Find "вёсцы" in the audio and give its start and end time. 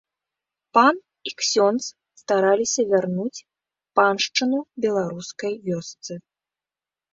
5.71-6.13